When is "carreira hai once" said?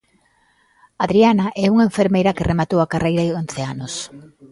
2.93-3.59